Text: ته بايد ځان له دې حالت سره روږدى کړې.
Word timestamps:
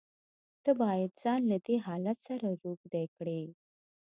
ته 0.63 0.71
بايد 0.79 1.11
ځان 1.23 1.41
له 1.51 1.57
دې 1.65 1.75
حالت 1.85 2.17
سره 2.27 2.47
روږدى 2.63 3.03
کړې. 3.15 3.41